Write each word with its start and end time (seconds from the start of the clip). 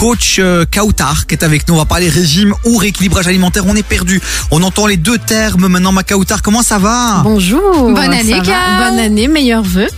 coach 0.00 0.36
euh, 0.38 0.64
Kautar 0.64 1.26
qui 1.26 1.34
est 1.34 1.44
avec 1.44 1.68
nous. 1.68 1.74
On 1.74 1.76
va 1.76 1.84
parler 1.84 2.08
régime 2.08 2.54
ou 2.64 2.78
rééquilibrage 2.78 3.28
alimentaire. 3.28 3.64
On 3.66 3.76
est 3.76 3.82
perdu. 3.82 4.18
On 4.50 4.62
entend 4.62 4.86
les 4.86 4.96
deux 4.96 5.18
termes 5.18 5.68
maintenant. 5.68 5.92
Ma 5.92 6.04
Kautar, 6.04 6.40
comment 6.40 6.62
ça 6.62 6.78
va? 6.78 7.20
Bonjour. 7.22 7.90
Bonne 7.90 7.98
année, 7.98 8.32
ça 8.32 8.38
va? 8.38 8.44
Kao. 8.44 8.90
Bonne 8.90 8.98
année, 8.98 9.28
meilleurs 9.28 9.62
vœux. 9.62 9.90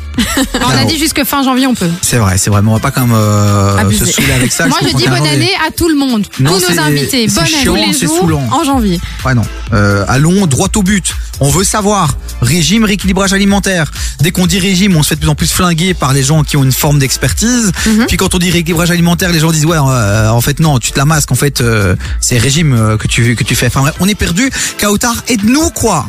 On 0.61 0.77
a 0.77 0.85
dit 0.85 0.99
jusque 0.99 1.23
fin 1.25 1.43
janvier, 1.43 1.67
on 1.67 1.75
peut. 1.75 1.89
C'est 2.03 2.19
vrai, 2.19 2.37
c'est 2.37 2.51
vrai. 2.51 2.63
Mais 2.63 2.71
on 2.71 2.75
va 2.75 2.81
pas 2.81 2.91
quand 2.91 3.07
même 3.07 3.15
euh, 3.15 3.91
se 3.93 4.05
saouler 4.07 4.33
avec 4.33 4.53
ça. 4.53 4.67
Moi, 4.67 4.79
je 4.83 4.95
dis 4.97 5.07
bonne 5.07 5.27
année 5.27 5.53
à 5.67 5.71
tout 5.71 5.89
le 5.89 5.95
monde. 5.95 6.27
Non, 6.41 6.59
Tous 6.59 6.73
nos 6.73 6.81
invités. 6.81 7.29
Bonne 7.29 7.47
chiant, 7.47 7.75
année. 7.75 7.93
c'est 7.93 8.07
jours 8.07 8.19
saoulant. 8.21 8.43
en 8.51 8.65
janvier. 8.65 9.01
Ouais, 9.25 9.35
non. 9.35 9.43
Euh, 9.73 10.05
allons 10.09 10.47
droit 10.47 10.69
au 10.75 10.83
but. 10.83 11.15
On 11.41 11.49
veut 11.49 11.65
savoir. 11.65 12.17
Régime, 12.41 12.85
rééquilibrage 12.85 13.33
alimentaire. 13.33 13.91
Dès 14.21 14.33
qu'on 14.33 14.47
dit 14.47 14.59
régime, 14.59 14.97
on 14.97 15.03
se 15.03 15.11
fait 15.11 15.15
de 15.15 15.21
plus 15.21 15.29
en 15.29 15.35
plus 15.35 15.51
flinguer 15.51 15.95
par 15.95 16.13
les 16.13 16.23
gens 16.23 16.43
qui 16.45 16.57
ont 16.57 16.65
une 16.65 16.73
forme 16.73 16.99
d'expertise. 16.99 17.73
Mhm. 17.87 18.07
Puis 18.07 18.17
quand 18.17 18.35
on 18.35 18.39
dit 18.39 18.51
rééquilibrage 18.51 18.91
alimentaire, 18.91 19.33
les 19.33 19.41
gens 19.41 19.53
disent 19.53 19.65
ouais, 19.67 19.79
euh, 19.93 20.29
en 20.29 20.41
fait 20.41 20.61
non, 20.61 20.79
tu 20.79 20.93
te 20.93 20.99
la 20.99 21.05
masques. 21.05 21.33
En 21.33 21.37
fait, 21.37 21.61
euh, 21.61 21.97
c'est 22.21 22.39
régime 22.39 22.75
euh, 22.75 22.97
que 22.97 23.07
tu 23.07 23.35
que 23.37 23.45
tu 23.45 23.55
fais. 23.55 23.67
Enfin 23.67 23.85
on 24.01 24.09
est 24.09 24.15
perdu. 24.15 24.51
Kautar, 24.81 25.23
aide-nous 25.29 25.71
quoi. 25.71 26.07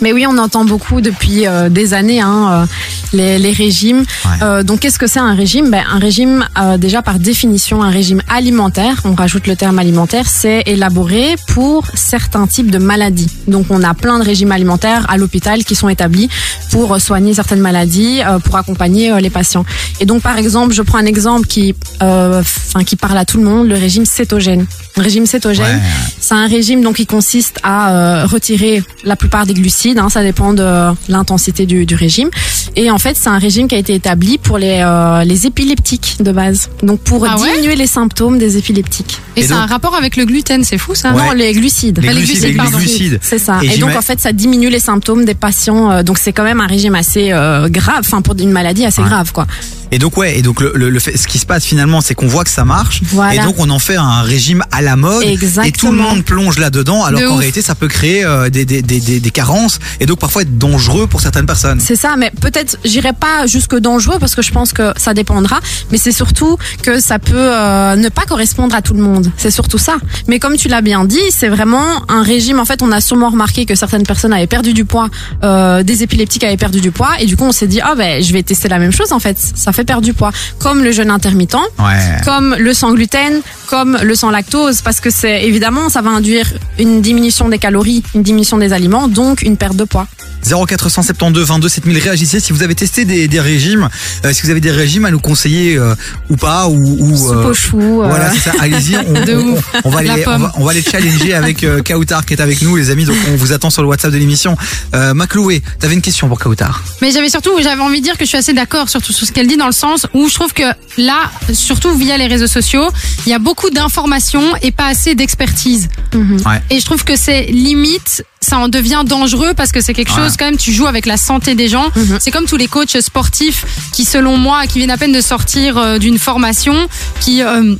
Mais 0.00 0.12
oui, 0.12 0.24
on 0.26 0.38
entend 0.38 0.64
beaucoup 0.64 1.00
depuis 1.00 1.46
euh, 1.46 1.68
des 1.68 1.92
années 1.94 2.20
hein, 2.20 2.48
euh, 2.62 2.66
les, 3.12 3.38
les 3.38 3.52
régimes. 3.52 3.98
Ouais. 4.24 4.30
Euh, 4.42 4.62
donc, 4.62 4.80
qu'est-ce 4.80 4.98
que 4.98 5.06
c'est 5.06 5.18
un 5.20 5.34
régime? 5.34 5.70
Ben, 5.70 5.84
Un 5.92 5.98
régime, 5.98 6.46
euh, 6.58 6.78
déjà 6.78 7.02
par 7.02 7.18
définition, 7.18 7.82
un 7.82 7.90
régime 7.90 8.22
alimentaire, 8.28 9.00
on 9.04 9.14
rajoute 9.14 9.46
le 9.46 9.56
terme 9.56 9.78
alimentaire, 9.78 10.24
c'est 10.26 10.62
élaboré 10.66 11.34
pour 11.48 11.84
certains 11.94 12.46
types 12.46 12.70
de 12.70 12.78
maladies. 12.78 13.28
Donc, 13.46 13.66
on 13.70 13.82
a 13.82 13.92
plein 13.94 14.18
de 14.18 14.24
régimes 14.24 14.52
alimentaires 14.52 15.04
à 15.08 15.16
l'hôpital 15.18 15.64
qui 15.64 15.74
sont 15.74 15.88
établis 15.88 16.28
pour 16.70 16.98
soigner 17.00 17.34
certaines 17.34 17.60
maladies, 17.60 18.20
euh, 18.26 18.38
pour 18.38 18.56
accompagner 18.56 19.12
les 19.20 19.30
patients. 19.30 19.64
Et 20.00 20.06
donc, 20.06 20.22
par 20.22 20.38
exemple, 20.38 20.72
je 20.72 20.82
prends 20.82 20.98
un 20.98 21.06
exemple 21.06 21.46
qui, 21.46 21.74
euh, 22.02 22.40
enfin, 22.40 22.84
qui 22.84 22.96
parle 22.96 23.18
à 23.18 23.24
tout 23.24 23.36
le 23.38 23.44
monde, 23.44 23.68
le 23.68 23.74
régime 23.74 24.06
cétogène. 24.06 24.64
Le 24.96 25.02
régime 25.02 25.26
cétogène, 25.26 25.64
Ouais. 25.66 25.80
c'est 26.20 26.34
un 26.34 26.46
régime 26.46 26.82
donc 26.82 26.96
qui 26.96 27.06
consiste 27.06 27.58
à 27.62 27.90
euh, 28.22 28.26
retirer 28.26 28.82
la 29.04 29.14
plupart 29.16 29.46
des 29.46 29.54
glucides. 29.54 29.89
Hein, 29.98 30.08
ça 30.08 30.22
dépend 30.22 30.52
de 30.54 30.92
l'intensité 31.08 31.66
du, 31.66 31.86
du 31.86 31.94
régime. 31.94 32.28
Et 32.76 32.90
en 32.90 32.98
fait, 32.98 33.16
c'est 33.18 33.28
un 33.28 33.38
régime 33.38 33.66
qui 33.68 33.74
a 33.74 33.78
été 33.78 33.94
établi 33.94 34.38
pour 34.38 34.58
les 34.58 34.80
euh, 34.84 35.24
les 35.24 35.46
épileptiques 35.46 36.16
de 36.20 36.32
base. 36.32 36.70
Donc 36.82 37.00
pour 37.00 37.26
Ah 37.28 37.36
ouais 37.38 37.50
diminuer 37.56 37.76
les 37.76 37.86
symptômes 37.86 38.38
des 38.38 38.56
épileptiques. 38.58 39.18
Et, 39.36 39.40
Et 39.40 39.42
c'est 39.42 39.48
donc- 39.50 39.58
un 39.62 39.66
rapport 39.66 39.94
avec 39.94 40.16
le 40.16 40.24
gluten, 40.24 40.62
c'est 40.64 40.78
fou 40.78 40.94
ça? 40.94 41.12
Ouais. 41.12 41.26
Non, 41.26 41.32
les 41.32 41.52
glucides. 41.52 41.98
Les 42.00 42.08
Ah, 42.08 42.12
les 42.12 42.18
glucides, 42.18 42.36
glucides, 42.40 42.50
les 42.52 42.56
pardon. 42.56 42.78
glucides. 42.78 43.18
C'est 43.22 43.38
ça. 43.38 43.58
Et 43.62 43.74
Et, 43.74 43.78
donc 43.78 43.94
en 43.96 44.02
fait, 44.02 44.20
ça 44.20 44.32
diminue 44.32 44.70
les 44.70 44.78
symptômes 44.80 45.24
des 45.24 45.34
patients. 45.34 45.90
euh, 45.90 46.02
donc 46.02 46.18
c'est 46.18 46.32
quand 46.32 46.44
même 46.44 46.60
un 46.60 46.66
régime 46.66 46.94
assez 46.94 47.32
euh, 47.32 47.68
grave, 47.68 48.00
enfin 48.00 48.22
pour 48.22 48.34
une 48.38 48.50
maladie 48.52 48.84
assez 48.84 49.02
Ouais. 49.02 49.08
grave 49.08 49.32
quoi. 49.32 49.46
Et 49.92 49.98
donc 49.98 50.16
ouais, 50.16 50.38
et 50.38 50.42
donc 50.42 50.60
le, 50.60 50.72
le, 50.74 50.88
le 50.90 50.98
fait, 51.00 51.16
ce 51.16 51.26
qui 51.26 51.38
se 51.38 51.46
passe 51.46 51.64
finalement, 51.64 52.00
c'est 52.00 52.14
qu'on 52.14 52.28
voit 52.28 52.44
que 52.44 52.50
ça 52.50 52.64
marche, 52.64 53.00
Voilà. 53.06 53.34
et 53.34 53.44
donc 53.44 53.56
on 53.58 53.68
en 53.70 53.78
fait 53.78 53.96
un 53.96 54.22
régime 54.22 54.62
à 54.70 54.82
la 54.82 54.96
mode, 54.96 55.22
et 55.22 55.26
tout 55.26 55.40
le 55.40 55.42
Exactement. 55.44 55.92
monde 56.10 56.24
plonge 56.24 56.58
là-dedans, 56.58 57.04
alors 57.04 57.20
qu'en 57.20 57.36
réalité, 57.36 57.60
ça 57.62 57.74
peut 57.74 57.88
créer 57.88 58.24
euh, 58.24 58.50
des, 58.50 58.64
des, 58.64 58.82
des, 58.82 59.00
des, 59.00 59.20
des 59.20 59.30
carences, 59.30 59.78
et 59.98 60.06
donc 60.06 60.18
parfois 60.18 60.42
être 60.42 60.58
dangereux 60.58 61.06
pour 61.06 61.20
certaines 61.20 61.46
personnes. 61.46 61.80
C'est 61.80 61.96
ça, 61.96 62.14
mais 62.16 62.30
peut-être 62.40 62.78
j'irai 62.84 63.12
pas 63.12 63.46
jusque 63.46 63.76
dangereux 63.76 64.18
parce 64.20 64.34
que 64.34 64.42
je 64.42 64.52
pense 64.52 64.72
que 64.72 64.92
ça 64.96 65.12
dépendra, 65.14 65.58
mais 65.90 65.98
c'est 65.98 66.12
surtout 66.12 66.56
que 66.82 67.00
ça 67.00 67.18
peut 67.18 67.34
euh, 67.36 67.96
ne 67.96 68.08
pas 68.08 68.22
correspondre 68.22 68.74
à 68.74 68.82
tout 68.82 68.94
le 68.94 69.02
monde. 69.02 69.30
C'est 69.36 69.50
surtout 69.50 69.78
ça. 69.78 69.96
Mais 70.28 70.38
comme 70.38 70.56
tu 70.56 70.68
l'as 70.68 70.82
bien 70.82 71.04
dit, 71.04 71.18
c'est 71.36 71.48
vraiment 71.48 71.84
un 72.08 72.22
régime. 72.22 72.60
En 72.60 72.64
fait, 72.64 72.82
on 72.82 72.92
a 72.92 73.00
sûrement 73.00 73.30
remarqué 73.30 73.66
que 73.66 73.74
certaines 73.74 74.04
personnes 74.06 74.32
avaient 74.32 74.46
perdu 74.46 74.72
du 74.72 74.84
poids, 74.84 75.08
euh, 75.42 75.82
des 75.82 76.02
épileptiques 76.02 76.44
avaient 76.44 76.56
perdu 76.56 76.80
du 76.80 76.90
poids, 76.92 77.10
et 77.20 77.26
du 77.26 77.36
coup 77.36 77.44
on 77.44 77.52
s'est 77.52 77.66
dit 77.66 77.80
ah 77.80 77.94
ben 77.96 78.22
je 78.22 78.32
vais 78.32 78.42
tester 78.42 78.68
la 78.68 78.78
même 78.78 78.92
chose 78.92 79.12
en 79.12 79.18
fait. 79.18 79.36
Ça 79.54 79.72
fait 79.72 79.79
perdre 79.84 80.02
du 80.02 80.12
poids, 80.14 80.32
comme 80.58 80.82
le 80.84 80.92
jeûne 80.92 81.10
intermittent, 81.10 81.54
Ouais. 81.78 82.20
comme 82.24 82.54
le 82.58 82.72
sans 82.74 82.92
gluten, 82.94 83.40
comme 83.68 83.98
le 84.02 84.14
sans 84.14 84.30
lactose, 84.30 84.82
parce 84.82 85.00
que 85.00 85.10
c'est 85.10 85.44
évidemment 85.44 85.88
ça 85.88 86.02
va 86.02 86.10
induire 86.10 86.46
une 86.78 87.00
diminution 87.00 87.48
des 87.48 87.58
calories, 87.58 88.02
une 88.14 88.22
diminution 88.22 88.58
des 88.58 88.72
aliments, 88.72 89.08
donc 89.08 89.42
une 89.42 89.56
perte 89.56 89.76
de 89.76 89.84
poids. 89.84 90.06
0472 90.42 91.46
22 91.46 91.68
7000 91.68 91.98
réagissez 91.98 92.40
si 92.40 92.52
vous 92.52 92.62
avez 92.62 92.74
testé 92.74 93.04
des, 93.04 93.28
des 93.28 93.40
régimes, 93.40 93.88
euh, 94.24 94.32
si 94.32 94.42
vous 94.42 94.50
avez 94.50 94.60
des 94.60 94.70
régimes 94.70 95.04
à 95.04 95.10
nous 95.10 95.20
conseiller 95.20 95.76
euh, 95.76 95.94
ou 96.28 96.36
pas 96.36 96.68
ou, 96.68 96.74
ou 96.76 97.30
euh, 97.32 97.50
aux 97.50 97.54
choux. 97.54 98.02
euh, 98.02 98.08
voilà 98.08 98.30
c'est 98.32 98.38
ça 98.50 98.52
allez-y 98.60 98.96
on, 99.06 99.12
De 99.24 99.34
on- 99.34 99.52
ouf. 99.54 99.64
on- 99.84 99.88
on 99.88 99.90
va 99.90 100.02
les 100.02 100.26
on 100.26 100.38
va, 100.38 100.52
on 100.56 100.64
va 100.64 100.72
les 100.72 100.82
challenger 100.82 101.34
avec 101.34 101.64
euh, 101.64 101.82
Kautar 101.82 102.24
qui 102.24 102.34
est 102.34 102.40
avec 102.40 102.62
nous 102.62 102.76
les 102.76 102.90
amis 102.90 103.04
donc 103.04 103.16
on 103.30 103.36
vous 103.36 103.52
attend 103.52 103.70
sur 103.70 103.82
le 103.82 103.88
WhatsApp 103.88 104.12
de 104.12 104.18
l'émission 104.18 104.56
euh, 104.94 105.14
Macloué 105.14 105.62
t'avais 105.78 105.94
une 105.94 106.02
question 106.02 106.28
pour 106.28 106.38
Kautar 106.38 106.82
Mais 107.02 107.10
j'avais 107.12 107.28
surtout, 107.30 107.52
j'avais 107.62 107.80
envie 107.82 108.00
de 108.00 108.04
dire 108.04 108.16
que 108.16 108.24
je 108.24 108.28
suis 108.30 108.38
assez 108.38 108.52
d'accord 108.54 108.88
surtout 108.88 109.12
sur 109.12 109.26
ce 109.26 109.32
qu'elle 109.32 109.46
dit 109.46 109.56
dans 109.56 109.66
le 109.66 109.72
sens 109.72 110.06
où 110.14 110.28
je 110.28 110.34
trouve 110.34 110.52
que 110.52 110.62
là, 110.98 111.30
surtout 111.52 111.94
via 111.96 112.16
les 112.18 112.26
réseaux 112.26 112.46
sociaux, 112.46 112.88
il 113.26 113.30
y 113.30 113.34
a 113.34 113.38
beaucoup 113.38 113.70
d'informations 113.70 114.54
et 114.62 114.70
pas 114.72 114.86
assez 114.86 115.14
d'expertise. 115.14 115.88
Ouais 116.18 116.62
Et 116.70 116.80
je 116.80 116.84
trouve 116.84 117.04
que 117.04 117.16
c'est 117.16 117.42
limite, 117.46 118.24
ça 118.40 118.58
en 118.58 118.68
devient 118.68 119.02
dangereux 119.06 119.52
parce 119.56 119.72
que 119.72 119.80
c'est 119.80 119.94
quelque 119.94 120.10
Ouais. 120.12 120.22
chose 120.24 120.36
quand 120.38 120.44
même, 120.46 120.56
tu 120.56 120.72
joues 120.72 120.86
avec 120.86 121.06
la 121.06 121.16
santé 121.16 121.54
des 121.54 121.68
gens. 121.68 121.90
C'est 122.20 122.30
comme 122.30 122.46
tous 122.46 122.56
les 122.56 122.66
coachs 122.68 123.00
sportifs 123.00 123.64
qui, 123.92 124.04
selon 124.04 124.36
moi, 124.36 124.66
qui 124.66 124.78
viennent 124.78 124.90
à 124.90 124.96
peine 124.98 125.12
de 125.12 125.20
sortir 125.20 125.76
euh, 125.78 125.98
d'une 125.98 126.18
formation, 126.18 126.74
qui 127.20 127.42
euh, 127.42 127.74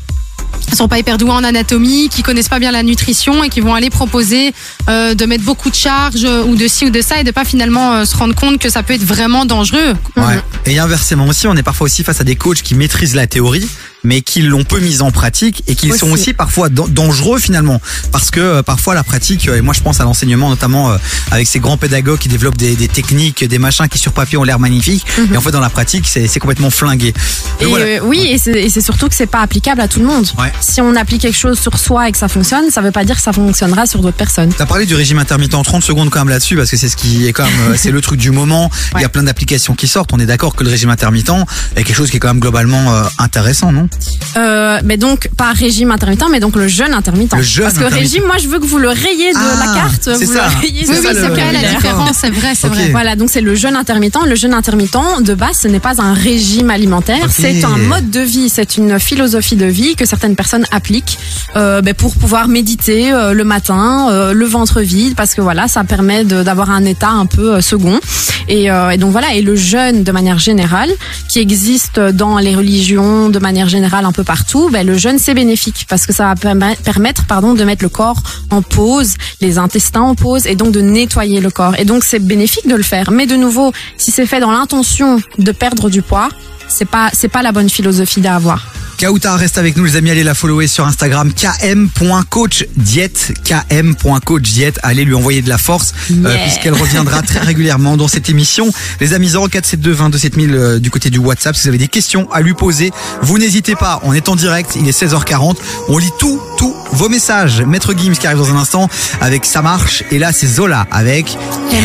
sont 0.74 0.88
pas 0.88 0.98
hyper 0.98 1.18
doués 1.18 1.30
en 1.32 1.42
anatomie, 1.44 2.08
qui 2.08 2.22
connaissent 2.22 2.48
pas 2.48 2.58
bien 2.58 2.70
la 2.72 2.82
nutrition 2.82 3.42
et 3.44 3.48
qui 3.48 3.60
vont 3.60 3.74
aller 3.74 3.90
proposer 3.90 4.52
euh, 4.88 5.14
de 5.14 5.26
mettre 5.26 5.44
beaucoup 5.44 5.70
de 5.70 5.74
charges 5.74 6.24
euh, 6.24 6.44
ou 6.44 6.54
de 6.56 6.68
ci 6.68 6.86
ou 6.86 6.90
de 6.90 7.00
ça 7.02 7.20
et 7.20 7.24
de 7.24 7.30
pas 7.30 7.44
finalement 7.44 7.92
euh, 7.94 8.04
se 8.04 8.16
rendre 8.16 8.34
compte 8.34 8.58
que 8.58 8.68
ça 8.70 8.82
peut 8.82 8.94
être 8.94 9.04
vraiment 9.04 9.44
dangereux. 9.44 9.94
Ouais. 10.16 10.40
Et 10.66 10.78
inversement 10.78 11.26
aussi, 11.26 11.46
on 11.46 11.56
est 11.56 11.62
parfois 11.62 11.86
aussi 11.86 12.04
face 12.04 12.20
à 12.20 12.24
des 12.24 12.36
coachs 12.36 12.62
qui 12.62 12.74
maîtrisent 12.74 13.14
la 13.14 13.26
théorie, 13.26 13.68
mais 14.04 14.22
qui 14.22 14.40
l'ont 14.42 14.64
peu 14.64 14.78
mise 14.80 15.02
en 15.02 15.10
pratique 15.10 15.62
et 15.66 15.74
qui 15.74 15.90
sont 15.92 16.10
Aussi. 16.10 16.32
parfois 16.32 16.70
dan- 16.70 16.88
dangereux 16.88 17.38
finalement, 17.38 17.80
parce 18.12 18.30
que 18.30 18.40
euh, 18.40 18.62
parfois 18.62 18.94
la 18.94 19.02
pratique, 19.04 19.48
euh, 19.48 19.56
et 19.56 19.60
moi 19.60 19.74
je 19.74 19.80
pense 19.82 20.00
à 20.00 20.04
l'enseignement 20.04 20.48
notamment 20.48 20.90
euh, 20.90 20.96
avec 21.30 21.46
ces 21.46 21.58
grands 21.60 21.76
pédagogues 21.76 22.18
qui 22.18 22.28
développent 22.28 22.56
des, 22.56 22.76
des 22.76 22.88
techniques, 22.88 23.44
des 23.44 23.58
machins 23.58 23.88
qui 23.88 23.98
sur 23.98 24.12
papier 24.12 24.38
ont 24.38 24.44
l'air 24.44 24.58
magnifiques, 24.58 25.04
et 25.32 25.36
en 25.36 25.40
fait 25.42 25.50
dans 25.50 25.60
la 25.60 25.68
pratique 25.68 26.06
c'est 26.06 26.38
complètement 26.38 26.70
flingué. 26.70 27.12
Mais 27.60 27.66
Et 27.66 27.68
voilà. 27.68 27.84
euh, 27.84 27.98
oui, 28.04 28.20
et 28.30 28.38
c'est 28.38 28.52
et 28.62 28.70
c'est 28.70 28.80
surtout 28.80 29.08
que 29.08 29.14
c'est 29.14 29.26
pas 29.26 29.40
applicable 29.40 29.80
à 29.82 29.88
tout 29.88 30.00
le 30.00 30.06
monde. 30.06 30.26
Ouais. 30.40 30.52
Si 30.60 30.80
on 30.80 30.94
applique 30.96 31.22
quelque 31.22 31.36
chose 31.36 31.58
sur 31.58 31.78
soi 31.78 32.08
et 32.08 32.12
que 32.12 32.18
ça 32.18 32.28
fonctionne, 32.28 32.70
ça 32.70 32.80
veut 32.80 32.90
pas 32.92 33.04
dire 33.04 33.16
que 33.16 33.22
ça 33.22 33.32
fonctionnera 33.32 33.86
sur 33.86 34.00
d'autres 34.00 34.16
personnes. 34.16 34.52
T'as 34.56 34.66
parlé 34.66 34.86
du 34.86 34.94
régime 34.94 35.18
intermittent 35.18 35.52
30 35.62 35.82
secondes 35.84 36.10
quand 36.10 36.20
même 36.20 36.28
là-dessus 36.28 36.56
parce 36.56 36.70
que 36.70 36.76
c'est 36.76 36.88
ce 36.88 36.96
qui 36.96 37.26
est 37.26 37.32
quand 37.32 37.44
même 37.44 37.74
c'est 37.76 37.90
le 37.90 38.00
truc 38.00 38.18
du 38.20 38.30
moment. 38.30 38.70
Il 38.96 39.02
y 39.02 39.04
a 39.04 39.08
plein 39.08 39.22
d'applications 39.22 39.74
qui 39.74 39.86
sortent. 39.88 40.10
On 40.12 40.18
est 40.18 40.26
d'accord 40.26 40.54
que 40.54 40.64
le 40.64 40.70
régime 40.70 40.90
intermittent 40.90 41.30
est 41.76 41.84
quelque 41.84 41.96
chose 41.96 42.10
qui 42.10 42.16
est 42.16 42.20
quand 42.20 42.28
même 42.28 42.40
globalement 42.40 42.94
euh, 42.94 43.02
intéressant, 43.18 43.72
non? 43.72 43.88
Euh, 44.36 44.80
mais 44.84 44.96
donc 44.96 45.28
pas 45.36 45.52
régime 45.52 45.90
intermittent, 45.90 46.24
mais 46.30 46.40
donc 46.40 46.56
le 46.56 46.68
jeûne 46.68 46.94
intermittent. 46.94 47.34
Le 47.36 47.42
jeûne 47.42 47.64
Parce 47.64 47.74
que 47.78 47.84
intermittent. 47.84 48.10
régime, 48.12 48.24
moi 48.26 48.36
je 48.38 48.48
veux 48.48 48.58
que 48.58 48.66
vous 48.66 48.78
le 48.78 48.88
rayez 48.88 49.32
de 49.32 49.38
Ah, 49.38 49.66
la 49.66 49.74
carte. 49.74 50.02
c'est 50.18 50.24
vous 50.24 50.32
ça. 50.34 50.48
le 50.48 50.60
rayez 50.60 50.84
C'est 50.86 50.92
Oui, 50.92 50.98
oui, 51.00 51.06
c'est 51.12 51.20
le- 51.20 51.28
vrai, 51.28 51.52
la 51.52 51.68
différence, 51.68 52.16
c'est 52.20 52.30
vrai, 52.30 52.52
c'est 52.54 52.68
vrai. 52.68 52.88
Voilà, 52.90 53.16
donc 53.16 53.28
c'est 53.30 53.40
le 53.40 53.54
jeûne 53.54 53.76
intermittent. 53.76 54.18
Le 54.26 54.34
jeûne 54.36 54.54
intermittent, 54.54 54.96
de 55.22 55.34
base, 55.34 55.58
ce 55.62 55.68
n'est 55.68 55.80
pas 55.80 56.00
un 56.00 56.14
régime 56.14 56.70
alimentaire, 56.70 57.26
c'est 57.30 57.64
un 57.64 57.76
mode 57.76 58.10
de 58.10 58.20
vie, 58.20 58.48
c'est 58.48 58.76
une 58.76 58.98
philosophie 58.98 59.56
de 59.56 59.66
vie 59.66 59.94
que 59.96 60.06
certaines 60.06 60.29
personnes 60.36 60.66
appliquent 60.70 61.18
euh, 61.56 61.80
ben, 61.80 61.94
pour 61.94 62.14
pouvoir 62.14 62.48
méditer 62.48 63.12
euh, 63.12 63.32
le 63.32 63.44
matin, 63.44 64.08
euh, 64.10 64.32
le 64.32 64.46
ventre 64.46 64.80
vide, 64.80 65.14
parce 65.16 65.34
que 65.34 65.40
voilà, 65.40 65.68
ça 65.68 65.84
permet 65.84 66.24
d'avoir 66.24 66.70
un 66.70 66.84
état 66.84 67.10
un 67.10 67.26
peu 67.26 67.54
euh, 67.54 67.60
second. 67.60 68.00
Et, 68.48 68.70
euh, 68.70 68.90
et 68.90 68.98
donc 68.98 69.12
voilà, 69.12 69.34
et 69.34 69.42
le 69.42 69.54
jeûne 69.54 70.02
de 70.02 70.12
manière 70.12 70.38
générale, 70.38 70.90
qui 71.28 71.38
existe 71.38 72.00
dans 72.00 72.38
les 72.38 72.54
religions 72.54 73.28
de 73.28 73.38
manière 73.38 73.68
générale 73.68 74.04
un 74.04 74.12
peu 74.12 74.24
partout, 74.24 74.70
ben, 74.70 74.86
le 74.86 74.96
jeûne 74.96 75.18
c'est 75.18 75.34
bénéfique 75.34 75.86
parce 75.88 76.06
que 76.06 76.12
ça 76.12 76.34
va 76.34 76.54
permettre 76.74 77.26
pardon, 77.26 77.54
de 77.54 77.64
mettre 77.64 77.84
le 77.84 77.88
corps 77.88 78.22
en 78.50 78.62
pause, 78.62 79.14
les 79.40 79.58
intestins 79.58 80.00
en 80.00 80.14
pause 80.14 80.46
et 80.46 80.56
donc 80.56 80.72
de 80.72 80.80
nettoyer 80.80 81.40
le 81.40 81.50
corps. 81.50 81.74
Et 81.78 81.84
donc 81.84 82.04
c'est 82.04 82.18
bénéfique 82.18 82.66
de 82.66 82.74
le 82.74 82.82
faire. 82.82 83.10
Mais 83.10 83.26
de 83.26 83.36
nouveau, 83.36 83.72
si 83.96 84.10
c'est 84.10 84.26
fait 84.26 84.40
dans 84.40 84.50
l'intention 84.50 85.20
de 85.38 85.52
perdre 85.52 85.88
du 85.90 86.02
poids, 86.02 86.28
c'est 86.68 86.88
pas 86.88 87.10
c'est 87.12 87.28
pas 87.28 87.42
la 87.42 87.52
bonne 87.52 87.68
philosophie 87.68 88.26
à 88.26 88.36
avoir. 88.36 88.66
Kauta 89.00 89.34
reste 89.36 89.56
avec 89.56 89.78
nous 89.78 89.84
les 89.86 89.96
amis, 89.96 90.10
allez 90.10 90.24
la 90.24 90.34
follower 90.34 90.66
sur 90.66 90.86
Instagram 90.86 91.32
km.coachdiet 91.32 93.12
km.coachdiet, 93.44 94.74
allez 94.82 95.06
lui 95.06 95.14
envoyer 95.14 95.40
de 95.40 95.48
la 95.48 95.56
force 95.56 95.94
euh, 96.10 96.36
puisqu'elle 96.42 96.74
reviendra 96.74 97.22
très 97.22 97.40
régulièrement 97.40 97.96
dans 97.96 98.08
cette 98.08 98.28
émission. 98.28 98.70
Les 99.00 99.14
amis 99.14 99.30
0472 99.30 99.96
22 99.96 100.18
7000 100.18 100.54
euh, 100.54 100.78
du 100.78 100.90
côté 100.90 101.08
du 101.08 101.18
WhatsApp, 101.18 101.56
si 101.56 101.62
vous 101.62 101.68
avez 101.68 101.78
des 101.78 101.88
questions 101.88 102.30
à 102.30 102.42
lui 102.42 102.52
poser, 102.52 102.90
vous 103.22 103.38
n'hésitez 103.38 103.74
pas, 103.74 104.00
on 104.02 104.12
est 104.12 104.28
en 104.28 104.36
direct, 104.36 104.76
il 104.76 104.86
est 104.86 105.02
16h40, 105.02 105.56
on 105.88 105.96
lit 105.96 106.12
tout 106.18 106.38
tous 106.58 106.76
vos 106.92 107.08
messages. 107.08 107.62
Maître 107.62 107.94
Gims 107.96 108.12
qui 108.12 108.26
arrive 108.26 108.38
dans 108.38 108.52
un 108.52 108.58
instant 108.58 108.90
avec 109.22 109.46
Ça 109.46 109.62
marche. 109.62 110.04
Et 110.10 110.18
là 110.18 110.30
c'est 110.30 110.46
Zola 110.46 110.86
avec 110.90 111.38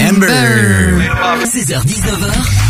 Amber. 0.09 0.27
16h-19h, 1.45 2.64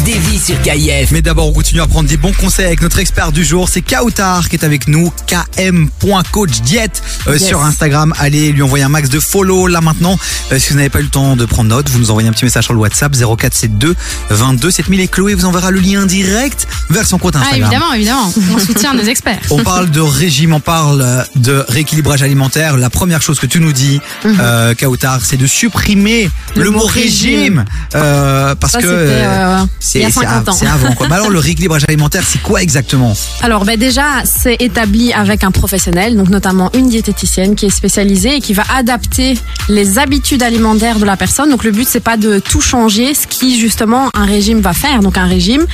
vies 0.00 0.38
sur 0.38 0.60
KIF. 0.62 1.10
Mais 1.10 1.22
d'abord, 1.22 1.48
on 1.48 1.52
continue 1.52 1.80
à 1.80 1.86
prendre 1.86 2.08
des 2.08 2.16
bons 2.16 2.32
conseils 2.32 2.66
avec 2.66 2.82
notre 2.82 2.98
expert 2.98 3.32
du 3.32 3.44
jour. 3.44 3.68
C'est 3.68 3.82
Kautar 3.82 4.48
qui 4.48 4.56
est 4.56 4.64
avec 4.64 4.88
nous. 4.88 5.12
km.coachdiet 5.26 6.90
euh, 7.28 7.32
Yes. 7.36 7.46
sur 7.46 7.62
Instagram. 7.62 8.12
Allez 8.18 8.52
lui 8.52 8.62
envoyer 8.62 8.84
un 8.84 8.88
max 8.88 9.08
de 9.08 9.20
follow 9.20 9.66
là 9.66 9.80
maintenant. 9.80 10.18
Euh, 10.52 10.58
si 10.58 10.70
vous 10.70 10.76
n'avez 10.76 10.88
pas 10.88 11.00
eu 11.00 11.04
le 11.04 11.08
temps 11.08 11.36
de 11.36 11.44
prendre 11.44 11.70
note, 11.70 11.88
vous 11.88 11.98
nous 11.98 12.10
envoyez 12.10 12.28
un 12.28 12.32
petit 12.32 12.44
message 12.44 12.64
sur 12.64 12.74
le 12.74 12.80
WhatsApp 12.80 13.12
0472 13.14 13.94
22 14.30 14.70
7000 14.70 15.00
et 15.00 15.08
Chloé 15.08 15.34
vous 15.34 15.44
enverra 15.44 15.70
le 15.70 15.80
lien 15.80 16.06
direct 16.06 16.66
vers 16.90 17.06
son 17.06 17.18
compte 17.18 17.34
Ah, 17.36 17.40
Instagram. 17.40 17.62
évidemment, 17.70 17.92
évidemment. 17.92 18.32
On 18.54 18.58
soutient 18.58 18.94
nos 18.94 19.02
experts. 19.04 19.40
On 19.50 19.62
parle 19.62 19.90
de 19.90 20.00
régime, 20.00 20.52
on 20.54 20.60
parle 20.60 21.24
de 21.36 21.64
rééquilibrage 21.68 22.22
alimentaire. 22.22 22.76
La 22.76 22.90
première 22.90 23.22
chose 23.22 23.38
que 23.40 23.46
tu 23.46 23.60
nous 23.60 23.72
dis, 23.72 24.00
Mhm. 24.24 24.36
euh, 24.40 24.74
Kautar, 24.74 25.20
c'est 25.24 25.36
de 25.36 25.46
supprimer 25.46 26.30
le, 26.56 26.70
mot 26.70 26.84
régime, 26.86 27.64
Euh, 27.94 28.54
parce 28.54 28.74
Ça, 28.74 28.80
que 28.80 28.86
euh, 28.88 29.64
c'est 29.82 29.98
il 29.98 30.02
y 30.02 30.04
a 30.04 30.10
c'est 30.10 30.20
50 30.20 30.48
ans. 30.48 30.52
c'est 30.52 30.66
avant. 30.66 30.92
Quoi. 30.92 31.08
Mais 31.08 31.16
alors 31.16 31.30
le 31.30 31.38
rééquilibrage 31.38 31.84
alimentaire, 31.88 32.22
c'est 32.26 32.40
quoi 32.40 32.62
exactement? 32.62 33.12
Alors 33.42 33.64
ben 33.64 33.78
déjà, 33.78 34.22
c'est 34.24 34.56
établi 34.60 35.12
avec 35.12 35.42
un 35.44 35.50
professionnel, 35.50 36.16
donc 36.16 36.28
notamment 36.28 36.70
une 36.74 36.88
diététicienne 36.88 37.56
qui 37.56 37.66
est 37.66 37.70
spécialisée 37.70 38.36
et 38.36 38.40
qui 38.40 38.54
va 38.54 38.62
adapter 38.74 39.36
les 39.68 39.98
habitudes 39.98 40.42
alimentaires 40.42 40.98
de 40.98 41.04
la 41.04 41.16
personne. 41.16 41.50
Donc 41.50 41.64
le 41.64 41.72
but 41.72 41.86
c'est 41.88 42.00
pas 42.00 42.16
de 42.16 42.38
tout 42.38 42.60
changer, 42.60 43.14
ce 43.14 43.26
qui 43.26 43.58
justement 43.58 44.08
un 44.14 44.24
régime 44.24 44.60
va 44.60 44.72
faire. 44.72 45.00
Donc 45.00 45.18
un 45.18 45.26
régime 45.26 45.66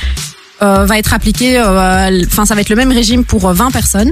euh, 0.61 0.85
va 0.85 0.97
être 0.97 1.13
appliqué, 1.13 1.57
euh, 1.59 2.21
enfin 2.27 2.45
ça 2.45 2.55
va 2.55 2.61
être 2.61 2.69
le 2.69 2.75
même 2.75 2.91
régime 2.91 3.23
pour 3.23 3.47
euh, 3.47 3.53
20 3.53 3.71
personnes. 3.71 4.11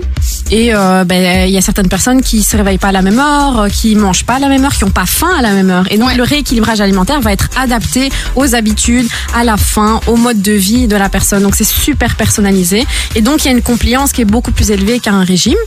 Et 0.52 0.74
euh, 0.74 1.04
ben 1.04 1.48
il 1.48 1.54
y 1.54 1.58
a 1.58 1.62
certaines 1.62 1.90
personnes 1.90 2.22
qui 2.22 2.44
se 2.44 2.56
réveillent 2.56 2.78
pas 2.78 2.88
à 2.90 2.92
la 2.94 3.02
même 3.02 3.20
heure, 3.20 3.62
euh, 3.62 3.68
qui 3.70 3.96
mangent 3.96 4.24
pas 4.26 4.36
à 4.36 4.40
la 4.40 4.48
même 4.48 4.64
heure, 4.64 4.74
qui 4.74 4.84
ont 4.86 4.90
pas 4.92 5.06
faim 5.06 5.30
à 5.38 5.42
la 5.42 5.52
même 5.54 5.70
heure. 5.70 5.86
Et 5.92 5.98
donc 5.98 6.08
Ouais. 6.10 6.16
le 6.16 6.24
rééquilibrage 6.24 6.80
alimentaire 6.82 7.20
va 7.22 7.34
être 7.34 7.50
adapté 7.58 8.10
aux 8.36 8.56
habitudes, 8.56 9.08
à 9.36 9.44
la 9.44 9.58
faim, 9.58 10.00
au 10.08 10.16
mode 10.16 10.42
de 10.42 10.54
vie 10.54 10.88
de 10.88 10.96
la 10.96 11.10
personne. 11.10 11.44
Donc 11.44 11.56
c'est 11.56 11.66
super 11.66 12.16
personnalisé. 12.16 12.86
Et 13.16 13.22
donc 13.22 13.44
il 13.44 13.48
y 13.48 13.50
a 13.50 13.54
une 13.54 13.62
compliance 13.62 14.12
qui 14.14 14.22
est 14.22 14.26
beaucoup 14.26 14.52
plus 14.52 14.72
élevée 14.72 15.00
qu'un 15.00 15.24
régime. 15.24 15.58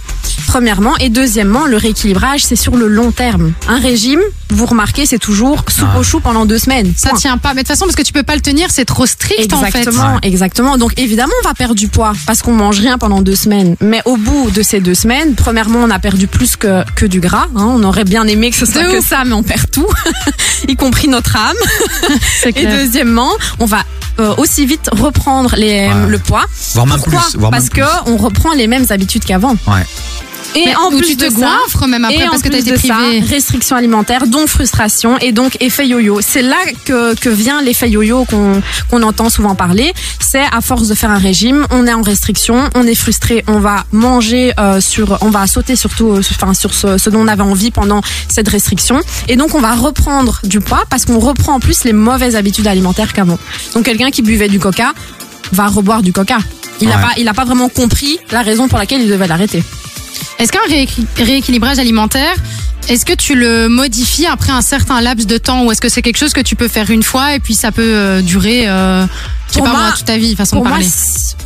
Premièrement 0.47 0.97
et 0.99 1.11
deuxièmement, 1.11 1.67
le 1.67 1.77
rééquilibrage 1.77 2.43
c'est 2.45 2.57
sur 2.57 2.77
le 2.77 2.89
long 2.89 3.13
terme. 3.13 3.53
Un 3.69 3.79
régime, 3.79 4.21
vous 4.49 4.67
remarquez, 4.67 5.07
c'est 5.07 5.19
toujours 5.19 5.63
soupe 5.69 5.89
Ah. 5.95 5.99
au 5.99 6.03
chou 6.03 6.21
pendant 6.21 6.47
deux 6.47 6.59
semaines. 6.59 6.93
Ça 6.97 7.11
Point. 7.11 7.19
tient 7.19 7.39
pas. 7.39 7.51
Mais 7.51 7.57
de 7.63 7.67
toute 7.67 7.69
façon, 7.69 7.85
parce 7.85 7.97
que 7.97 8.03
tu 8.03 8.13
peux 8.13 8.23
pas 8.23 8.35
le 8.35 8.41
tenir, 8.41 8.69
c'est 8.71 8.85
trop 8.85 9.07
strict 9.07 9.53
en 9.53 9.61
fait. 9.61 9.79
Exactement, 9.79 10.19
exactement. 10.23 10.70
Donc 10.79 10.93
évidemment, 10.99 11.33
on 11.45 11.49
va 11.49 11.55
perdre 11.55 11.75
du 11.75 11.89
poids 11.89 12.13
parce 12.27 12.43
qu'on 12.43 12.53
mange 12.53 12.79
rien 12.81 12.99
pendant 12.99 13.21
deux 13.23 13.35
semaines. 13.37 13.77
Mais 13.81 14.03
au 14.05 14.17
bout 14.17 14.51
de 14.51 14.63
ces 14.63 14.81
deux 14.81 14.95
semaines, 14.95 15.35
premièrement, 15.35 15.81
on 15.81 15.91
a 15.91 15.99
perdu 15.99 16.27
plus 16.27 16.57
que, 16.57 16.83
que 16.95 17.07
du 17.07 17.21
gras. 17.21 17.47
hein. 17.57 17.67
On 17.69 17.83
aurait 17.85 18.05
bien 18.05 18.27
aimé 18.27 18.51
que 18.51 18.57
ce 18.57 18.67
soit 18.67 18.83
De 18.85 18.93
que 18.93 18.99
ouf. 18.99 19.09
ça, 19.09 19.25
mais 19.25 19.33
on 19.35 19.43
perd 19.43 19.71
tout, 19.71 19.87
y 20.69 20.77
compris 20.77 21.09
notre 21.09 21.37
âme. 21.37 21.57
Et 22.57 22.67
deuxièmement, 22.67 23.31
on 23.59 23.67
va 23.67 23.83
euh, 24.19 24.35
aussi 24.39 24.67
vite 24.67 24.91
reprendre 24.93 25.55
les, 25.57 25.89
Ouais. 25.89 26.07
le 26.09 26.19
poids. 26.19 26.45
Voire 26.75 26.87
même 26.87 26.97
Pourquoi 26.99 27.21
plus. 27.31 27.39
Voire 27.39 27.51
Parce 27.51 27.65
même 27.75 27.85
que 27.85 28.11
on 28.11 28.17
reprend 28.17 28.53
les 28.55 28.67
mêmes 28.67 28.87
habitudes 28.91 29.25
qu'avant. 29.25 29.57
plus. 29.57 29.73
Ouais. 29.73 29.85
Et 30.57 30.65
Mais 30.67 30.75
en 30.75 30.91
plus 30.91 31.07
tu 31.07 31.17
te 31.17 31.25
de 31.27 31.31
goinfres 31.31 31.87
même 31.87 32.05
après 32.05 32.17
et 32.19 32.27
en 32.27 32.31
parce 32.31 32.43
que 32.43 32.49
t'as 32.49 32.59
plus 32.61 32.69
été 32.73 32.89
privé. 32.89 33.21
restriction 33.21 33.77
alimentaire, 33.77 34.27
donc 34.27 34.49
frustration 34.49 35.17
et 35.19 35.31
donc 35.31 35.57
effet 35.61 35.87
yo-yo. 35.87 36.21
C'est 36.21 36.43
là 36.43 36.57
que, 36.85 37.15
que 37.15 37.29
vient 37.29 37.63
l'effet 37.63 37.89
yo-yo 37.89 38.25
qu'on 38.25 38.61
qu'on 38.91 39.03
entend 39.03 39.29
souvent 39.31 39.55
parler. 39.55 39.93
C'est 40.19 40.43
à 40.51 40.61
force 40.61 40.89
de 40.89 40.95
faire 40.95 41.11
un 41.11 41.19
régime, 41.19 41.67
on 41.71 41.87
est 41.87 41.93
en 41.93 42.03
restriction, 42.03 42.69
on 42.75 42.85
est 42.87 42.95
frustré, 42.97 43.45
on 43.47 43.61
va 43.61 43.85
manger 43.93 44.53
euh, 44.59 44.81
sur, 44.81 45.19
on 45.21 45.31
va 45.31 45.47
sauter 45.47 45.77
surtout, 45.77 46.11
euh, 46.13 46.21
enfin 46.21 46.53
sur 46.55 46.75
ce, 46.75 46.99
ce 46.99 47.11
dont 47.11 47.21
on 47.21 47.29
avait 47.29 47.43
envie 47.43 47.71
pendant 47.71 48.01
cette 48.29 48.49
restriction, 48.49 49.01
et 49.29 49.37
donc 49.37 49.55
on 49.55 49.61
va 49.61 49.73
reprendre 49.75 50.41
du 50.45 50.61
poids 50.61 50.83
parce 50.91 51.05
qu'on 51.05 51.19
reprend 51.21 51.55
en 51.55 51.61
plus 51.61 51.85
les 51.85 51.93
mauvaises 51.93 52.35
habitudes 52.37 52.67
alimentaires 52.67 53.13
qu'avant. 53.13 53.39
Donc 53.75 53.85
quelqu'un 53.85 54.11
qui 54.11 54.23
buvait 54.23 54.49
du 54.49 54.59
coca 54.59 54.93
va 55.53 55.67
reboire 55.67 56.03
du 56.03 56.13
coca. 56.13 56.39
Il 56.81 56.89
n'a 56.89 56.97
Ouais. 56.97 57.03
pas, 57.03 57.11
il 57.19 57.29
a 57.29 57.35
pas 57.35 57.45
vraiment 57.45 57.69
compris 57.69 58.19
la 58.31 58.43
raison 58.43 58.67
pour 58.69 58.79
laquelle 58.79 59.03
il 59.03 59.09
devait 59.09 59.27
l'arrêter. 59.29 59.63
Est-ce 60.39 60.53
qu'un 60.53 60.59
rééqui- 60.69 61.07
rééquilibrage 61.17 61.79
alimentaire, 61.79 62.35
est-ce 62.89 63.05
que 63.05 63.13
tu 63.13 63.35
le 63.35 63.69
modifies 63.69 64.27
après 64.27 64.53
un 64.53 64.63
certain 64.63 65.01
laps 65.01 65.27
de 65.27 65.39
temps 65.39 65.65
ou 65.65 65.73
est-ce 65.73 65.81
que 65.81 65.89
c'est 65.89 66.03
quelque 66.03 66.17
chose 66.19 66.33
que 66.33 66.41
tu 66.41 66.57
peux 66.57 66.69
faire 66.69 66.91
une 66.91 67.03
fois 67.03 67.35
et 67.35 67.39
puis 67.41 67.55
ça 67.55 67.73
peut 67.73 67.83
euh, 67.83 68.21
durer, 68.23 68.69
euh, 68.69 69.05
je 69.49 69.53
sais 69.55 69.59
Pour 69.59 69.67
pas 69.67 69.73
moi- 69.73 69.83
moi, 69.89 69.93
toute 69.97 70.07
ta 70.07 70.17
vie, 70.17 70.35
façon 70.37 70.57
Pour 70.57 70.65
de 70.65 70.69
moi, 70.71 70.79
parler? 70.79 70.91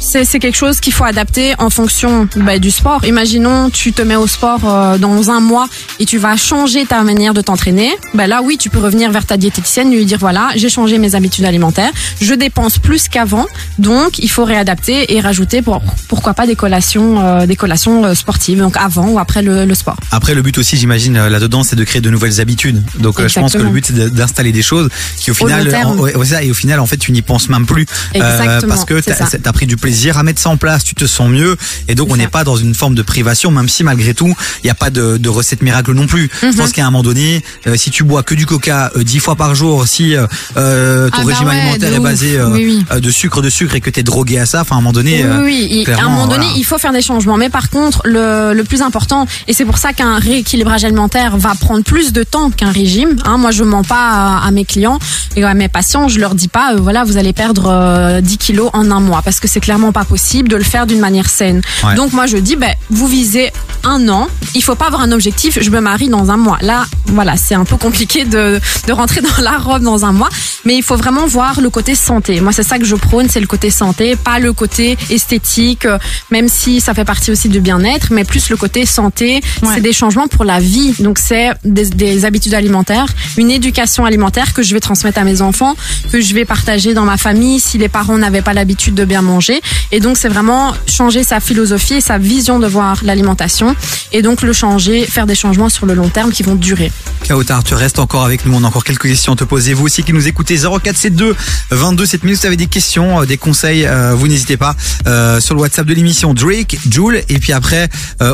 C'est 0.05 0.39
quelque 0.39 0.57
chose 0.57 0.81
qu'il 0.81 0.93
faut 0.93 1.05
adapter 1.05 1.55
en 1.59 1.71
fonction 1.71 2.29
bah, 2.37 2.59
du 2.59 2.71
sport. 2.71 3.05
Imaginons, 3.05 3.71
tu 3.71 3.93
te 3.93 4.03
mets 4.03 4.17
au 4.17 4.27
sport 4.27 4.61
euh, 4.65 4.99
dans 4.99 5.31
un 5.31 5.41
mois 5.41 5.67
et 5.99 6.05
tu 6.05 6.19
vas 6.19 6.37
changer 6.37 6.85
ta 6.87 7.03
manière 7.03 7.35
de 7.35 7.41
t'entraîner. 7.41 7.91
Bah 8.15 8.27
là, 8.27 8.41
oui, 8.43 8.57
tu 8.59 8.71
peux 8.71 8.79
revenir 8.79 9.11
vers 9.11 9.27
ta 9.27 9.37
diététicienne 9.37 9.93
et 9.93 9.97
lui 9.97 10.05
dire 10.05 10.19
voilà, 10.19 10.51
j'ai 10.57 10.69
changé 10.69 10.99
mes 10.99 11.15
habitudes 11.15 11.45
alimentaires, 11.45 11.91
je 12.21 12.35
dépense 12.35 12.79
plus 12.79 13.09
qu'avant, 13.09 13.47
donc 13.79 14.19
il 14.19 14.31
faut 14.31 14.45
réadapter 14.45 15.15
et 15.15 15.21
rajouter 15.21 15.63
pour, 15.63 15.83
pourquoi 16.09 16.35
pas 16.35 16.47
des 16.47 16.57
collations, 16.57 17.21
euh, 17.25 17.47
des 17.47 17.57
collations 17.57 18.05
euh, 18.05 18.15
sportives, 18.15 18.59
donc 18.59 18.77
avant 18.77 19.09
ou 19.09 19.19
après 19.19 19.43
le, 19.43 19.65
le 19.65 19.75
sport. 19.75 19.97
Après, 20.13 20.35
le 20.35 20.43
but 20.43 20.59
aussi, 20.59 20.77
j'imagine, 20.77 21.15
là-dedans, 21.29 21.63
c'est 21.63 21.77
de 21.77 21.85
créer 21.85 22.01
de 22.03 22.11
nouvelles 22.11 22.41
habitudes. 22.41 22.83
Donc, 22.99 23.21
je 23.27 23.41
pense 23.41 23.53
que 23.55 23.59
le 23.59 23.71
but, 23.71 23.87
c'est 23.87 24.13
d'installer 24.15 24.53
des 24.53 24.63
choses 24.63 24.89
qui, 25.19 25.31
au 25.31 25.35
final, 25.35 25.75
en- 25.85 25.97
ouais, 25.97 26.13
et 26.43 26.51
au 26.51 26.55
final, 26.55 26.79
en 26.81 26.87
fait, 26.87 26.99
tu 26.99 27.11
n'y 27.13 27.23
penses 27.23 27.49
même 27.49 27.67
plus. 27.67 27.87
Euh, 28.17 28.19
Exactement, 28.19 28.75
parce 28.75 28.85
que 28.85 29.01
ça. 29.01 29.27
as 29.45 29.53
pris 29.53 29.67
du 29.67 29.77
plaisir 29.77 29.94
à 30.19 30.23
mettre 30.23 30.41
ça 30.41 30.51
en 30.51 30.57
place, 30.57 30.85
tu 30.85 30.95
te 30.95 31.07
sens 31.07 31.29
mieux. 31.29 31.57
Et 31.89 31.95
donc, 31.95 32.09
on 32.11 32.17
n'est 32.17 32.29
pas 32.29 32.45
dans 32.45 32.57
une 32.57 32.75
forme 32.75 32.95
de 32.95 33.03
privation, 33.03 33.51
même 33.51 33.69
si, 33.69 33.85
malgré 33.85 34.15
tout, 34.15 34.35
il 34.63 34.67
n'y 34.67 34.71
a 34.71 34.75
pas 34.75 34.91
de, 34.91 35.17
de 35.17 35.29
recette 35.29 35.63
miracle 35.63 35.93
non 35.93 36.07
plus. 36.07 36.31
Mhm. 36.43 36.53
Je 36.53 36.57
pense 36.57 36.73
qu'à 36.73 36.83
un 36.83 36.91
moment 36.91 37.03
donné, 37.03 37.43
euh, 37.67 37.77
si 37.77 37.91
tu 37.91 38.05
bois 38.05 38.23
que 38.23 38.35
du 38.35 38.47
coca 38.47 38.91
euh, 38.97 39.05
dix 39.05 39.19
fois 39.21 39.37
par 39.37 39.55
jour, 39.55 39.87
si 39.87 40.15
euh, 40.17 40.27
euh, 40.57 41.09
ton 41.11 41.17
Ah 41.19 41.21
bah 41.25 41.29
régime 41.29 41.49
ouais, 41.49 41.61
alimentaire 41.61 41.93
est 41.93 41.99
ouf. 41.99 42.05
basé 42.05 42.43
Oui, 42.43 42.85
oui. 42.91 43.01
de 43.01 43.11
sucre, 43.11 43.43
de 43.43 43.51
sucre 43.51 43.75
et 43.75 43.81
que 43.81 43.91
t'es 43.91 44.03
drogué 44.03 44.39
à 44.39 44.47
ça, 44.47 44.61
enfin, 44.63 44.77
à 44.77 44.79
un 44.79 44.83
moment 44.83 44.93
donné, 44.93 45.25
Oui, 45.43 45.85
à 45.89 46.05
un 46.05 46.09
moment 46.09 46.27
donné, 46.27 46.45
voilà. 46.47 46.59
il 46.59 46.65
faut 46.65 46.79
faire 46.79 46.93
des 46.93 47.03
changements. 47.03 47.37
Mais 47.37 47.49
par 47.51 47.71
contre, 47.71 48.03
le, 48.05 48.53
le 48.55 48.65
plus 48.65 48.83
important, 48.83 49.27
et 49.49 49.53
c'est 49.53 49.65
pour 49.65 49.79
ça 49.79 49.93
qu'un 49.93 50.19
rééquilibrage 50.19 50.85
alimentaire 50.85 51.37
va 51.37 51.55
prendre 51.55 51.85
plus 51.85 52.13
de 52.13 52.23
temps 52.23 52.51
qu'un 52.51 52.71
régime. 52.71 53.17
Hein, 53.25 53.39
moi, 53.39 53.51
je 53.51 53.65
mens 53.65 53.83
pas 53.85 54.09
à, 54.41 54.47
à 54.47 54.51
mes 54.51 54.65
clients 54.65 54.99
et 55.37 55.45
à 55.45 55.55
mes 55.55 55.69
patients. 55.69 56.09
Je 56.09 56.19
leur 56.21 56.35
dis 56.35 56.49
pas, 56.49 56.75
voilà, 56.77 57.05
vous 57.05 57.17
allez 57.17 57.33
perdre 57.33 57.67
euh, 57.71 58.21
10 58.21 58.39
kilos 58.39 58.71
en 58.73 58.91
un 58.91 59.01
mois, 59.01 59.23
parce 59.23 59.41
que 59.41 59.49
c'est 59.49 59.61
clairement 59.61 59.84
pas 59.93 60.05
possible 60.05 60.49
de 60.49 60.57
le 60.57 60.65
faire 60.65 60.87
d'une 60.87 61.01
manière 61.01 61.29
saine. 61.29 61.61
Ouais. 61.83 61.95
Donc 61.95 62.13
moi, 62.13 62.27
je 62.27 62.37
dis, 62.37 62.57
ben, 62.57 62.75
vous 62.91 63.07
visez 63.07 63.53
un 63.85 64.09
an. 64.09 64.29
Il 64.55 64.63
faut 64.63 64.75
pas 64.75 64.87
avoir 64.87 65.03
un 65.03 65.13
objectif. 65.13 65.59
Je 65.61 65.71
me 65.71 65.81
marie 65.81 66.09
dans 66.09 66.31
un 66.31 66.37
mois. 66.37 66.59
Là, 66.61 66.85
voilà, 67.07 67.37
c'est 67.37 67.55
un 67.55 67.65
peu 67.65 67.77
compliqué 67.77 68.25
de, 68.25 68.61
de 68.87 68.93
rentrer 68.93 69.21
dans 69.21 69.43
la 69.43 69.59
robe 69.59 69.83
dans 69.83 70.05
un 70.05 70.13
mois, 70.13 70.29
mais 70.65 70.77
il 70.77 70.83
faut 70.83 70.97
vraiment 70.97 71.27
voir 71.27 71.61
le 71.61 71.71
côté 71.71 71.95
santé. 71.95 72.41
Moi, 72.41 72.53
c'est 72.53 72.63
ça 72.63 72.79
que 72.79 72.85
je 72.85 72.95
prône, 72.95 73.29
c'est 73.29 73.41
le 73.41 73.47
côté 73.47 73.71
santé, 73.71 74.17
pas 74.17 74.39
le 74.39 74.53
côté 74.53 74.97
esthétique, 75.11 75.87
euh, 75.87 75.99
même 76.31 76.49
si 76.49 76.81
ça 76.81 76.95
fait 76.95 77.05
partie 77.05 77.31
aussi 77.31 77.49
du 77.49 77.61
bien-être, 77.61 78.09
mais 78.13 78.25
plus 78.25 78.51
le 78.51 78.57
côté 78.57 78.87
santé. 78.87 79.41
Ouais. 79.63 79.69
C'est 79.75 79.81
des 79.81 79.93
changements 79.93 80.29
pour 80.29 80.45
la 80.45 80.61
vie. 80.61 80.95
Donc, 81.01 81.19
c'est 81.19 81.51
des, 81.65 81.87
des 81.91 82.25
habitudes 82.25 82.55
alimentaires, 82.55 83.07
une 83.37 83.51
éducation 83.51 84.05
alimentaire 84.05 84.53
que 84.53 84.63
je 84.63 84.75
vais 84.75 84.81
transmettre 84.81 85.19
à 85.19 85.25
mes 85.25 85.43
enfants, 85.43 85.75
que 86.11 86.21
je 86.21 86.35
vais 86.35 86.45
partager 86.45 86.95
dans 86.95 87.05
ma 87.05 87.17
famille 87.17 87.61
si 87.61 87.79
les 87.79 87.89
parents 87.89 88.19
n'avaient 88.19 88.43
pas 88.43 88.55
l'habitude 88.55 88.95
de 88.95 89.05
bien 89.05 89.23
manger. 89.23 89.61
Et 89.93 90.01
donc, 90.01 90.17
c'est 90.17 90.29
vraiment 90.29 90.75
changer 90.87 91.25
sa 91.25 91.41
philosophie 91.41 91.95
et 91.95 92.01
sa 92.01 92.19
vision 92.19 92.59
de 92.59 92.67
voir 92.67 93.01
l'alimentation. 93.03 93.75
Et 94.13 94.23
donc, 94.23 94.43
le 94.43 94.53
changer, 94.53 95.05
faire 95.05 95.27
des 95.27 95.35
changements 95.35 95.69
sur 95.69 95.87
le 95.87 95.95
long 95.95 96.09
terme 96.09 96.33
qui 96.33 96.43
vont 96.43 96.55
durer. 96.55 96.91
Kautar, 97.27 97.65
tu 97.65 97.75
restes 97.75 97.99
encore 97.99 98.25
avec 98.25 98.45
nous. 98.47 98.55
On 98.55 98.65
a 98.65 98.67
encore 98.67 98.85
quelques 98.85 99.09
questions 99.09 99.33
à 99.33 99.37
te 99.37 99.45
poser. 99.45 99.75
Vous 99.75 99.85
aussi 99.85 100.03
qui 100.03 100.13
nous 100.13 100.29
écoutez 100.29 100.54
0472 100.57 101.35
22 101.71 102.07
7000. 102.07 102.35
Si 102.37 102.41
vous 102.41 102.47
avez 102.47 102.57
des 102.57 102.67
questions, 102.67 103.21
euh, 103.23 103.27
des 103.27 103.37
conseils, 103.37 103.87
euh, 103.87 104.13
vous 104.15 104.29
n'hésitez 104.29 104.57
pas 104.57 104.75
euh, 105.07 105.41
sur 105.41 105.55
le 105.55 105.61
WhatsApp 105.61 105.87
de 105.87 105.95
l'émission 105.95 106.35
Drake, 106.35 106.77
Jules. 106.91 107.23
Et 107.29 107.39
puis 107.39 107.53
après, 107.53 107.89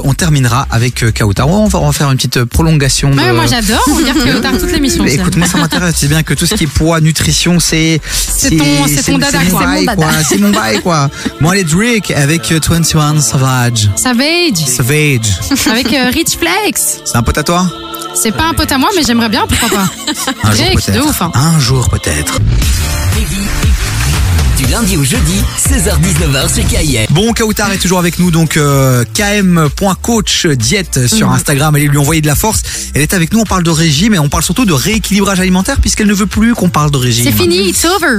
on 0.05 0.15
terminera 0.15 0.67
avec 0.71 1.03
euh, 1.03 1.11
Kautar. 1.13 1.49
On 1.49 1.67
va, 1.69 1.81
va 1.81 1.93
faire 1.93 2.11
une 2.11 2.17
petite 2.17 2.45
prolongation. 2.45 3.13
Ouais, 3.13 3.29
de- 3.29 3.33
moi 3.35 3.47
j'adore 3.47 3.83
regarder 3.87 4.41
tard 4.41 4.53
toute 4.59 4.73
l'émission. 4.73 5.05
Écoute, 5.05 5.37
moi 5.37 5.47
ça 5.47 5.59
m'intéresse. 5.59 5.95
C'est 5.99 6.09
bien 6.09 6.23
que 6.23 6.35
tout 6.35 6.47
ce 6.47 6.55
qui 6.55 6.65
est 6.65 6.67
poids, 6.67 7.01
nutrition, 7.01 7.61
c'est 7.61 8.01
C'est 8.13 8.51
ton- 8.57 8.87
c'est 8.87 9.03
ton 9.13 9.19
dada, 9.19 9.39
c'est 9.41 9.51
mon 9.51 9.59
bail, 9.61 9.87
quoi. 9.87 10.07
C'est 10.29 10.39
mon 10.39 10.51
bail 10.51 10.81
quoi. 10.83 11.11
Moi 11.41 11.55
les 11.55 11.65
Drake 11.65 12.11
avec 12.11 12.51
euh, 12.53 12.61
21 12.69 13.21
Savage. 13.21 13.91
Savage 13.97 14.57
Savage. 14.67 15.39
avec 15.71 15.89
Rich 16.15 16.39
Flex. 16.39 16.99
C'est 17.05 17.17
un 17.17 17.23
pote 17.23 17.39
à 17.39 17.43
toi? 17.43 17.67
C'est 18.15 18.33
pas 18.33 18.45
un 18.49 18.55
pote 18.55 18.71
à 18.73 18.79
moi, 18.79 18.89
mais 18.97 19.03
j'aimerais 19.03 19.29
bien, 19.29 19.47
pourquoi 19.49 19.69
pas. 19.69 19.89
Un 20.45 20.53
jour 20.55 20.65
Drake, 20.75 20.91
de 20.93 21.01
ouf. 21.01 21.23
hein. 21.23 21.33
Un 21.35 21.59
jour 21.59 21.89
peut-être. 21.89 22.39
Du 24.59 24.67
lundi 24.67 24.97
au 24.99 25.05
jeudi, 25.05 25.41
16h-19h 25.57 26.53
sur 26.55 26.67
KIF. 26.67 27.11
Bon, 27.11 27.33
Kautar 27.33 27.73
est 27.73 27.79
toujours 27.79 27.99
avec 27.99 28.19
nous, 28.19 28.31
donc 28.31 28.57
euh, 28.59 29.05
km.coach 29.15 30.47
diète 30.47 31.07
sur 31.09 31.29
Mhm. 31.29 31.35
Instagram. 31.35 31.75
Allez 31.75 31.87
lui 31.89 31.97
envoyer 31.97 32.21
de 32.21 32.27
la 32.27 32.35
force. 32.35 32.61
Elle 32.95 33.01
est 33.03 33.15
avec 33.15 33.33
nous, 33.33 33.41
on 33.41 33.45
parle 33.45 33.63
de 33.63 33.71
régime 33.71 34.13
et 34.15 34.19
on 34.19 34.29
parle 34.29 34.43
surtout 34.43 34.67
de 34.67 34.73
rééquilibrage 34.75 35.41
alimentaire 35.41 35.81
puisqu'elle 35.81 36.09
ne 36.09 36.15
veut 36.15 36.27
plus 36.27 36.55
qu'on 36.55 36.69
parle 36.69 36.91
de 36.91 36.99
régime. 36.99 37.25
C'est 37.25 37.33
fini, 37.33 37.71
it's 37.71 37.87
over. 37.87 38.19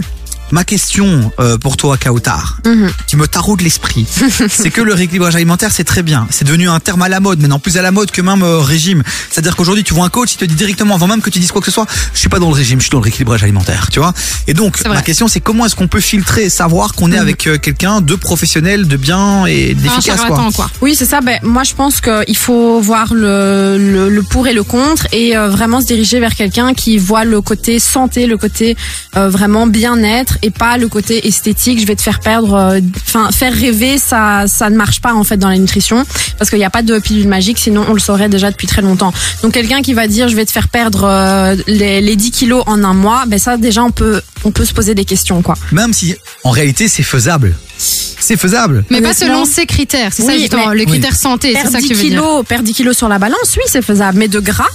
Ma 0.52 0.64
question 0.64 1.32
euh, 1.40 1.58
pour 1.58 1.78
toi, 1.78 1.98
Kautar, 1.98 2.58
Mhm. 2.66 2.92
qui 3.08 3.16
me 3.16 3.28
taraude 3.28 3.62
l'esprit, 3.62 4.06
c'est 4.50 4.70
que 4.70 4.82
le 4.82 4.94
rééquilibrage 4.94 5.36
alimentaire, 5.36 5.72
c'est 5.72 5.84
très 5.84 6.04
bien. 6.04 6.28
C'est 6.30 6.46
devenu 6.46 6.70
un 6.70 6.80
terme 6.80 7.02
à 7.02 7.10
la 7.10 7.20
mode, 7.20 7.40
maintenant 7.40 7.60
plus 7.60 7.78
à 7.78 7.82
la 7.82 7.92
mode 7.92 8.12
que 8.12 8.22
même 8.22 8.44
euh, 8.44 8.60
régime. 8.60 9.04
C'est-à-dire 9.30 9.56
qu'aujourd'hui, 9.56 9.84
tu 9.84 9.94
vois 9.94 10.06
un 10.06 10.10
coach, 10.10 10.34
il 10.34 10.38
te 10.38 10.46
dit 10.46 10.56
directement, 10.56 10.96
avant 10.96 11.08
même 11.08 11.22
que 11.22 11.30
tu 11.30 11.40
dises 11.40 11.52
quoi 11.52 11.62
que 11.62 11.66
ce 11.68 11.72
soit, 11.72 11.88
je 12.14 12.20
suis 12.20 12.30
pas 12.30 12.40
dans 12.40 12.50
le 12.50 12.56
régime, 12.56 12.80
je 12.80 12.84
suis 12.86 12.92
dans 12.92 12.98
le 13.00 13.04
rééquilibrage 13.04 13.44
alimentaire, 13.44 13.88
tu 13.92 14.00
vois. 14.00 14.14
Et 14.48 14.54
donc, 14.54 14.78
ma 14.86 15.02
question, 15.02 15.28
c'est 15.28 15.40
comment 15.40 15.66
est-ce 15.66 15.76
qu'on 15.76 15.88
peut 15.88 16.02
filtrer 16.02 16.44
et 16.46 16.50
savoir 16.50 16.94
qu'on 16.94 17.12
est 17.12 17.16
Mhm. 17.16 17.22
avec 17.22 17.48
euh, 17.48 17.58
quelqu'un 17.58 18.02
de 18.02 18.16
professionnel, 18.16 18.88
de 18.88 18.98
bien 18.98 19.46
et 19.46 19.74
d'efficace, 19.74 20.22
quoi. 20.28 20.50
quoi. 20.54 20.70
Oui, 20.82 20.96
c'est 20.96 21.06
ça. 21.06 21.22
Ben, 21.22 21.40
moi, 21.44 21.64
je 21.64 21.74
pense 21.74 22.02
qu'il 22.02 22.38
faut 22.38 22.80
voir 22.82 23.14
le, 23.14 23.78
le, 23.78 24.10
le 24.10 24.24
pour 24.24 24.48
et 24.48 24.54
le 24.54 24.64
contre 24.64 25.08
et 25.14 25.38
euh, 25.38 25.50
vraiment 25.50 25.82
se 25.82 25.86
diriger 25.86 26.20
vers 26.20 26.36
quelqu'un 26.36 26.74
qui 26.74 26.98
voit 26.98 27.24
le 27.24 27.42
côté 27.42 27.80
santé, 27.80 28.28
le 28.28 28.38
côté 28.38 28.76
euh, 29.16 29.30
vraiment 29.30 29.68
bien-être 29.68 30.38
et 30.42 30.52
pas 30.52 30.78
le 30.78 30.88
côté 30.88 31.28
esthétique. 31.28 31.80
Je 31.80 31.86
vais 31.86 31.96
te 31.96 32.02
faire 32.02 32.20
perdre, 32.20 32.54
euh, 32.54 32.80
enfin 33.08 33.32
faire 33.32 33.54
rêver, 33.54 33.98
ça, 33.98 34.46
ça 34.48 34.70
ne 34.70 34.76
marche 34.76 35.02
pas 35.02 35.14
en 35.14 35.24
fait 35.24 35.38
dans 35.38 35.50
la 35.50 35.58
nutrition 35.58 36.06
parce 36.38 36.50
qu'il 36.50 36.60
n'y 36.60 36.66
a 36.66 36.70
pas 36.70 36.82
de 36.84 37.00
pilule 37.00 37.28
magique. 37.28 37.58
Sinon, 37.60 37.86
on 37.88 37.94
le 37.94 38.00
saurait 38.00 38.30
déjà 38.30 38.52
depuis 38.52 38.68
très 38.68 38.82
longtemps. 38.82 39.14
Donc, 39.44 39.54
quelqu'un 39.54 39.82
qui 39.82 39.94
va 39.94 40.08
dire 40.08 40.28
je 40.28 40.36
vais 40.36 40.46
te 40.46 40.52
faire 40.52 40.68
perdre 40.70 41.04
euh, 41.04 41.56
les, 41.68 42.02
les 42.02 42.16
10 42.16 42.32
kilos 42.32 42.64
en 42.68 42.84
un 42.84 42.94
mois, 42.94 43.24
ben 43.28 43.40
ça 43.40 43.58
déjà 43.58 43.84
on 43.84 43.92
peut 43.92 44.22
on 44.44 44.52
peut 44.52 44.66
se 44.66 44.74
poser 44.74 44.96
des 44.96 45.06
questions 45.06 45.42
quoi. 45.42 45.56
Même 45.72 45.94
si, 45.94 46.16
en 46.44 46.50
réalité, 46.52 46.88
c'est 46.88 47.04
faisable. 47.04 47.56
C'est 47.78 48.38
faisable. 48.38 48.86
Mais 48.90 49.02
pas 49.02 49.14
selon 49.14 49.46
ces 49.46 49.66
critères. 49.66 50.14
C'est 50.14 50.24
ça, 50.24 50.38
justement, 50.38 50.70
le 50.74 50.86
critère 50.86 51.16
santé. 51.16 51.50
C'est 51.50 51.62
Perdre 51.62 51.72
ça 51.72 51.78
que 51.80 51.84
10 51.84 51.88
tu 51.88 51.94
veux 51.96 52.02
dire. 52.02 52.10
kilos, 52.12 52.46
perdre 52.48 52.64
10 52.66 52.74
kilos 52.74 52.96
sur 52.98 53.08
la 53.10 53.18
balance, 53.18 53.56
oui, 53.58 53.64
c'est 53.66 53.82
faisable. 53.82 54.20
Mais 54.20 54.28
de 54.28 54.40
gras, 54.40 54.68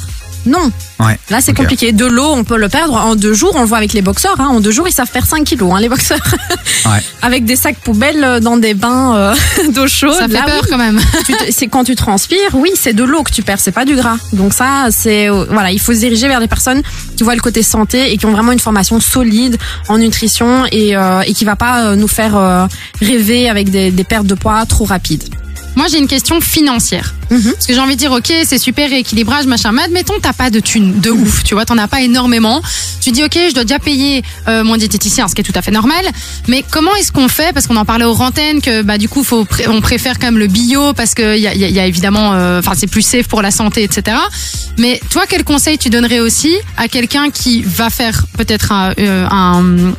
non. 0.47 0.71
Ouais. 1.00 1.19
Là, 1.31 1.41
c'est 1.41 1.53
compliqué. 1.55 1.93
De 1.93 2.07
l'eau, 2.07 2.33
on 2.33 2.45
peut 2.45 2.57
le 2.57 2.69
perdre 2.69 2.95
en 2.95 3.17
deux 3.17 3.35
jours. 3.35 3.53
On 3.57 3.61
le 3.61 3.67
voit 3.67 3.79
avec 3.79 3.93
les 3.93 4.03
boxeurs. 4.03 4.41
Hein. 4.41 4.47
En 4.49 4.61
deux 4.61 4.71
jours, 4.71 4.88
ils 4.88 4.93
savent 4.93 5.11
perdre 5.11 5.29
5 5.29 5.45
kilos, 5.45 5.73
hein, 5.75 5.81
les 5.81 5.88
boxeurs. 5.88 6.19
Ouais. 6.85 7.03
avec 7.21 7.45
des 7.45 7.57
sacs 7.57 7.79
poubelles 7.79 8.23
euh, 8.23 8.38
dans 8.38 8.57
des 8.59 8.73
bains 8.75 9.17
euh, 9.17 9.35
d'eau 9.75 9.88
chaude. 9.88 10.12
Ça 10.15 10.29
fait 10.29 10.35
Là, 10.35 10.43
peur 10.45 10.61
oui. 10.62 10.69
quand 10.71 10.79
même. 10.79 11.00
C'est 11.50 11.67
quand 11.67 11.83
tu 11.83 11.97
transpires, 11.97 12.55
oui, 12.55 12.71
c'est 12.76 12.93
de 12.93 13.03
l'eau 13.03 13.25
que 13.25 13.33
tu 13.33 13.43
perds, 13.43 13.59
c'est 13.59 13.73
pas 13.73 13.85
du 13.85 13.97
gras. 13.97 14.19
Donc 14.33 14.53
ça, 14.53 14.87
c'est 14.91 15.29
euh, 15.29 15.47
voilà, 15.50 15.73
il 15.73 15.81
faut 15.81 15.93
se 15.93 15.99
diriger 15.99 16.29
vers 16.29 16.38
des 16.38 16.47
personnes 16.47 16.83
qui 17.17 17.25
voient 17.25 17.35
le 17.35 17.41
côté 17.41 17.65
santé 17.65 18.12
et 18.12 18.19
qui 18.19 18.26
ont 18.26 18.31
vraiment 18.31 18.53
une 18.53 18.61
formation 18.61 19.00
solide 19.00 19.57
en 19.88 19.99
nutrition 19.99 20.65
et, 20.71 20.97
euh, 20.97 21.23
et 21.23 21.33
qui 21.33 21.45
va 21.45 21.57
pas 21.57 21.97
nous 21.97 22.09
faire 22.09 22.37
euh, 22.37 22.67
rêver 23.00 23.49
avec 23.49 23.71
des, 23.71 23.91
des 23.91 24.05
pertes 24.05 24.26
de 24.26 24.35
poids 24.35 24.65
trop 24.67 24.85
rapides. 24.85 25.25
Moi, 25.76 25.87
j'ai 25.88 25.99
une 25.99 26.09
question 26.09 26.40
financière. 26.40 27.14
Mhm. 27.30 27.52
Parce 27.52 27.66
que 27.66 27.75
j'ai 27.75 27.80
envie 27.80 27.95
de 27.97 27.99
dire, 28.00 28.12
ok, 28.12 28.33
c'est 28.45 28.59
super 28.59 28.88
rééquilibrage, 28.88 29.47
machin. 29.47 29.73
Mais 29.73 29.83
admettons, 29.83 30.14
t'as 30.23 30.33
pas 30.33 30.49
de 30.49 30.59
thunes 30.61 31.00
de 31.00 31.11
ouf, 31.11 31.42
tu 31.45 31.54
vois, 31.54 31.64
t'en 31.66 31.76
as 31.76 31.87
pas 31.88 32.00
énormément. 32.00 32.62
Tu 33.02 33.11
dis, 33.11 33.23
ok, 33.23 33.37
je 33.49 33.54
dois 33.54 33.64
déjà 33.64 33.78
payer 33.78 34.23
euh, 34.49 34.64
mon 34.64 34.76
diététicien, 34.76 35.28
ce 35.28 35.35
qui 35.35 35.42
est 35.42 35.45
tout 35.45 35.52
à 35.54 35.62
fait 35.62 35.71
normal. 35.71 36.04
Mais 36.49 36.64
comment 36.71 36.95
est-ce 36.97 37.12
qu'on 37.12 37.28
fait? 37.28 37.52
Parce 37.52 37.66
qu'on 37.66 37.76
en 37.76 37.85
parlait 37.85 38.04
aux 38.04 38.14
rantaines 38.14 38.61
que, 38.62 38.83
bah, 38.83 38.97
du 38.97 39.09
coup, 39.09 39.23
faut, 39.23 39.47
on 39.68 39.80
préfère 39.80 40.18
quand 40.18 40.28
même 40.28 40.38
le 40.38 40.47
bio 40.47 40.92
parce 40.95 41.14
que 41.14 41.37
y 41.37 41.47
a, 41.47 41.54
y 41.54 41.64
a- 41.64 41.68
y 41.68 41.78
a 41.78 41.87
évidemment, 41.87 42.33
euh, 42.35 42.61
enfin, 42.61 42.73
c'est 42.76 42.87
plus 42.87 43.02
safe 43.02 43.28
pour 43.28 43.42
la 43.42 43.50
santé, 43.50 43.83
etc. 43.83 44.16
Mais 44.78 45.00
toi, 45.11 45.25
quel 45.28 45.45
conseil 45.45 45.78
tu 45.78 45.90
donnerais 45.90 46.21
aussi 46.21 46.54
à 46.76 46.88
quelqu'un 46.88 47.30
qui 47.30 47.62
va 47.62 47.90
faire 47.90 48.25
peut-être 48.38 48.73
un, 48.73 48.92
euh, 48.99 49.26
un, 49.30 49.92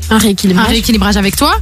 Un 0.65 0.69
rééquilibrage 0.69 1.17
avec 1.17 1.35
toi, 1.35 1.53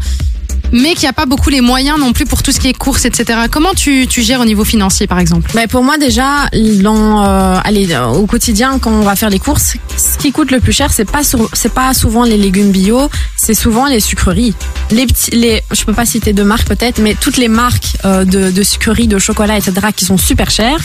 mais 0.75 0.93
qui 0.93 1.07
a 1.07 1.13
pas 1.13 1.25
beaucoup 1.25 1.49
les 1.49 1.61
moyens 1.61 1.97
non 1.97 2.11
plus 2.11 2.25
pour 2.25 2.43
tout 2.43 2.51
ce 2.51 2.59
qui 2.59 2.67
est 2.67 2.77
courses, 2.77 3.05
etc. 3.05 3.39
Comment 3.49 3.73
tu, 3.73 4.07
gères 4.09 4.41
au 4.41 4.45
niveau 4.45 4.65
financier, 4.65 5.07
par 5.07 5.19
exemple? 5.19 5.49
Ben, 5.53 5.67
pour 5.67 5.83
moi 5.83 5.97
déjà, 5.97 6.49
euh, 6.53 7.59
allez, 7.63 7.93
euh, 7.93 8.07
au 8.07 8.25
quotidien, 8.25 8.77
quand 8.79 8.91
on 8.91 9.01
va 9.01 9.15
faire 9.15 9.29
les 9.29 9.39
courses, 9.39 9.77
ce 9.95 10.17
qui 10.17 10.33
coûte 10.33 10.51
le 10.51 10.59
plus 10.59 10.73
cher, 10.73 10.91
c'est 10.91 11.09
pas 11.09 11.21
c'est 11.53 11.73
pas 11.73 11.93
souvent 11.93 12.23
les 12.23 12.37
légumes 12.37 12.71
bio, 12.71 13.09
c'est 13.37 13.53
souvent 13.53 13.87
les 13.87 14.01
sucreries. 14.01 14.53
Les 14.91 15.07
petits, 15.07 15.31
les, 15.31 15.63
je 15.71 15.83
peux 15.85 15.93
pas 15.93 16.05
citer 16.05 16.33
de 16.33 16.43
marques 16.43 16.67
peut-être, 16.67 16.99
mais 16.99 17.15
toutes 17.15 17.37
les 17.37 17.47
marques 17.47 17.95
euh, 18.03 18.25
de, 18.25 18.51
de 18.51 18.63
sucreries, 18.63 19.07
de 19.07 19.17
chocolat, 19.17 19.57
etc., 19.57 19.87
qui 19.95 20.03
sont 20.03 20.17
super 20.17 20.51
chères. 20.51 20.79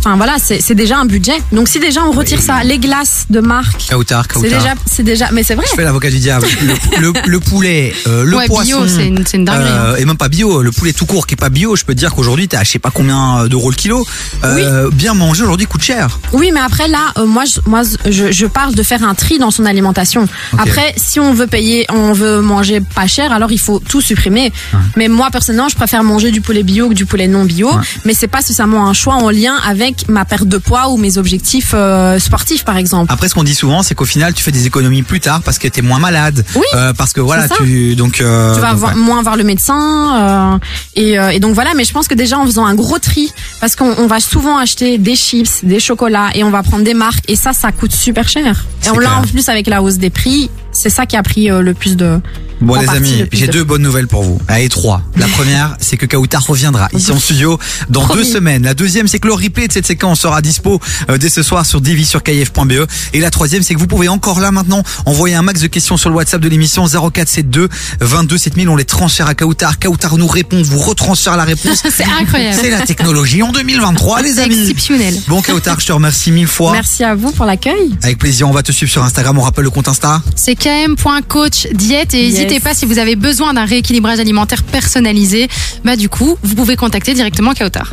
Enfin 0.00 0.16
voilà, 0.16 0.36
c'est 0.38 0.74
déjà 0.74 0.98
un 0.98 1.04
budget. 1.04 1.34
Donc 1.52 1.68
si 1.68 1.78
déjà 1.78 2.02
on 2.04 2.10
retire 2.10 2.40
ça, 2.40 2.64
les 2.64 2.78
glaces 2.78 3.26
de 3.28 3.40
marque, 3.40 3.86
c'est 3.88 4.42
déjà, 4.42 4.74
c'est 4.86 5.02
déjà, 5.02 5.28
mais 5.32 5.42
c'est 5.42 5.54
vrai. 5.54 5.66
Je 5.70 5.74
fais 5.76 5.84
l'avocat 5.84 6.10
du 6.10 6.18
diable. 6.18 6.46
Le, 7.00 7.00
le- 7.00 7.12
le 7.26 7.40
poulet, 7.40 7.94
euh, 8.06 8.24
le 8.24 8.36
Ouais, 8.36 8.46
poisson. 8.46 8.80
bio, 8.82 8.88
c'est 8.88 9.06
une, 9.06 9.44
dinguerie. 9.44 9.68
hein. 9.68 9.84
euh, 9.92 9.96
et 9.96 10.04
même 10.04 10.16
pas 10.16 10.28
bio, 10.28 10.62
le 10.62 10.72
poulet 10.72 10.92
tout 10.92 11.04
court 11.06 11.26
qui 11.26 11.34
est 11.34 11.36
pas 11.36 11.48
bio, 11.50 11.76
je 11.76 11.84
peux 11.84 11.94
te 11.94 11.98
dire 11.98 12.14
qu'aujourd'hui 12.14 12.48
t'as 12.48 12.64
je 12.64 12.70
sais 12.70 12.78
pas 12.78 12.90
combien 12.90 13.46
d'euros 13.46 13.70
le 13.70 13.76
kilo. 13.76 14.06
Euh, 14.44 14.90
Bien 14.90 15.14
manger 15.14 15.42
aujourd'hui 15.42 15.66
coûte 15.66 15.82
cher. 15.82 16.18
Oui, 16.32 16.50
mais 16.52 16.60
après 16.60 16.88
là, 16.88 17.12
euh, 17.18 17.26
moi, 17.26 17.44
je, 17.44 17.60
moi, 17.66 17.82
je, 18.08 18.32
je 18.32 18.46
parle 18.46 18.74
de 18.74 18.82
faire 18.82 19.04
un 19.04 19.14
tri 19.14 19.38
dans 19.38 19.50
son 19.50 19.64
alimentation. 19.66 20.26
Après, 20.58 20.94
si 20.96 21.20
on 21.20 21.32
veut 21.34 21.46
payer, 21.46 21.86
on 21.90 22.12
veut 22.12 22.40
manger 22.40 22.80
pas 22.80 23.06
cher, 23.06 23.32
alors 23.32 23.52
il 23.52 23.60
faut 23.60 23.80
tout 23.80 24.00
supprimer. 24.00 24.52
Mais 24.96 25.08
moi, 25.08 25.28
personnellement, 25.30 25.68
je 25.68 25.76
préfère 25.76 26.02
manger 26.04 26.30
du 26.30 26.40
poulet 26.40 26.62
bio 26.62 26.88
que 26.88 26.94
du 26.94 27.04
poulet 27.06 27.28
non 27.28 27.44
bio. 27.44 27.68
Ouais. 27.70 27.82
Mais 28.04 28.14
c'est 28.14 28.28
pas 28.28 28.40
spécialement 28.42 28.86
un 28.88 28.92
choix 28.94 29.14
en 29.14 29.30
lien 29.30 29.56
avec 29.66 29.89
ma 30.08 30.24
perte 30.24 30.46
de 30.48 30.58
poids 30.58 30.88
ou 30.90 30.96
mes 30.96 31.18
objectifs 31.18 31.72
euh, 31.74 32.18
sportifs, 32.18 32.64
par 32.64 32.76
exemple. 32.76 33.12
Après, 33.12 33.28
ce 33.28 33.34
qu'on 33.34 33.44
dit 33.44 33.54
souvent, 33.54 33.82
c'est 33.82 33.94
qu'au 33.94 34.04
final, 34.04 34.34
tu 34.34 34.42
fais 34.42 34.52
des 34.52 34.66
économies 34.66 35.02
plus 35.02 35.20
tard 35.20 35.42
parce 35.42 35.58
que 35.58 35.68
t'es 35.68 35.82
moins 35.82 35.98
malade. 35.98 36.44
Oui, 36.54 36.62
Euh, 36.74 36.92
parce 36.92 37.12
que 37.12 37.20
voilà, 37.20 37.48
tu 37.48 37.94
donc. 37.96 38.20
euh, 38.20 38.54
tu 38.54 38.60
vas 38.60 38.68
donc, 38.68 38.74
avoir- 38.76 38.94
ouais. 38.94 39.00
moins 39.00 39.22
voir 39.22 39.36
le 39.36 39.44
médecin 39.44 40.54
euh, 40.54 40.58
et, 40.96 41.18
euh, 41.18 41.30
et 41.30 41.40
donc 41.40 41.54
voilà 41.54 41.72
mais 41.76 41.84
je 41.84 41.92
pense 41.92 42.08
que 42.08 42.14
déjà 42.14 42.38
en 42.38 42.44
faisant 42.46 42.64
un 42.66 42.74
gros 42.74 42.98
tri 42.98 43.32
parce 43.60 43.76
qu'on 43.76 43.94
on 43.98 44.06
va 44.06 44.20
souvent 44.20 44.56
acheter 44.58 44.98
des 44.98 45.16
chips 45.16 45.64
des 45.64 45.80
chocolats 45.80 46.30
et 46.34 46.44
on 46.44 46.50
va 46.50 46.62
prendre 46.62 46.84
des 46.84 46.94
marques 46.94 47.24
et 47.28 47.36
ça 47.36 47.52
ça 47.52 47.72
coûte 47.72 47.92
super 47.92 48.28
cher 48.28 48.64
et 48.84 48.90
on 48.90 48.98
l'a 48.98 49.18
en 49.18 49.22
plus 49.22 49.48
avec 49.48 49.66
la 49.66 49.82
hausse 49.82 49.98
des 49.98 50.10
prix 50.10 50.50
c'est 50.72 50.90
ça 50.90 51.06
qui 51.06 51.16
a 51.16 51.22
pris 51.22 51.48
le 51.48 51.74
plus 51.74 51.96
de 51.96 52.20
Bon 52.60 52.78
les 52.78 52.88
amis, 52.88 53.24
j'ai 53.32 53.46
de- 53.46 53.52
deux 53.52 53.64
bonnes 53.64 53.82
nouvelles 53.82 54.06
pour 54.06 54.22
vous. 54.22 54.38
Allez 54.48 54.68
trois. 54.68 55.02
La 55.16 55.26
première, 55.28 55.76
c'est 55.80 55.96
que 55.96 56.06
Kautar 56.06 56.44
reviendra 56.46 56.88
ici 56.94 57.10
en 57.10 57.18
studio 57.18 57.58
dans 57.88 58.02
Promis. 58.02 58.22
deux 58.22 58.28
semaines. 58.32 58.62
La 58.64 58.74
deuxième, 58.74 59.08
c'est 59.08 59.18
que 59.18 59.28
le 59.28 59.34
replay 59.34 59.66
de 59.68 59.72
cette 59.72 59.86
séquence 59.86 60.20
sera 60.20 60.42
dispo 60.42 60.80
euh, 61.08 61.16
dès 61.18 61.28
ce 61.30 61.42
soir 61.42 61.64
sur 61.64 61.80
divi-sur-kf.be. 61.80 62.72
E. 62.72 62.86
Et 63.14 63.20
la 63.20 63.30
troisième, 63.30 63.62
c'est 63.62 63.74
que 63.74 63.78
vous 63.78 63.86
pouvez 63.86 64.08
encore 64.08 64.40
là 64.40 64.50
maintenant 64.52 64.82
envoyer 65.06 65.34
un 65.36 65.42
max 65.42 65.60
de 65.62 65.66
questions 65.68 65.96
sur 65.96 66.10
le 66.10 66.16
WhatsApp 66.16 66.40
de 66.40 66.48
l'émission 66.48 66.86
0472 66.86 67.68
22 68.00 68.38
7000. 68.38 68.68
On 68.68 68.76
les 68.76 68.84
transfère 68.84 69.26
à 69.26 69.34
Kautar. 69.34 69.78
Kautar 69.78 70.16
nous 70.18 70.26
répond, 70.26 70.60
vous 70.62 70.78
retransfère 70.80 71.36
la 71.36 71.44
réponse. 71.44 71.82
C'est 71.90 72.04
incroyable. 72.04 72.58
C'est 72.60 72.70
la 72.70 72.80
technologie 72.82 73.42
en 73.42 73.52
2023, 73.52 74.22
les 74.22 74.34
C'est 74.34 74.40
amis. 74.42 74.60
exceptionnel. 74.60 75.14
Bon 75.28 75.40
Kautar, 75.42 75.80
je 75.80 75.86
te 75.86 75.92
remercie 75.92 76.30
mille 76.30 76.46
fois. 76.46 76.72
merci 76.72 77.04
à 77.04 77.14
vous 77.14 77.30
pour 77.32 77.46
l'accueil 77.46 77.90
Avec 78.02 78.18
plaisir, 78.18 78.48
on 78.48 78.52
va 78.52 78.62
te 78.62 78.72
suivre 78.72 78.92
sur 78.92 79.02
Instagram. 79.02 79.38
On 79.38 79.42
rappelle 79.42 79.64
le 79.64 79.70
compte 79.70 79.88
Insta. 79.88 80.22
C'est 80.36 80.56
km.coach 80.56 81.66
diète 81.72 82.14
et 82.14 82.28
Yes. 82.30 82.49
N'hésitez 82.50 82.68
pas 82.68 82.74
si 82.74 82.84
vous 82.84 82.98
avez 82.98 83.14
besoin 83.14 83.54
d'un 83.54 83.64
rééquilibrage 83.64 84.18
alimentaire 84.18 84.64
personnalisé, 84.64 85.46
bah 85.84 85.94
du 85.94 86.08
coup, 86.08 86.36
vous 86.42 86.56
pouvez 86.56 86.74
contacter 86.74 87.14
directement 87.14 87.54
Kautar. 87.54 87.92